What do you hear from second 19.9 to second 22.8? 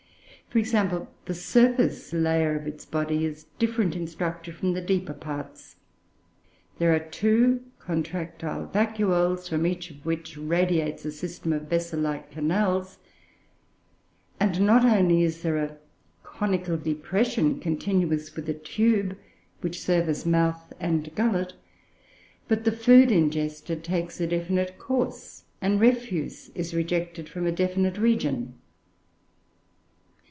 as mouth and gullet, but the